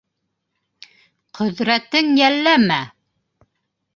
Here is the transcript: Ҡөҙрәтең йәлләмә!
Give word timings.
Ҡөҙрәтең 1.41 2.09
йәлләмә! 2.21 2.79